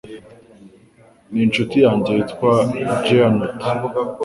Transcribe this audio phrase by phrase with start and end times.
[1.31, 2.51] Ni inshuti yanjye yitwa
[3.05, 3.57] Jeannot.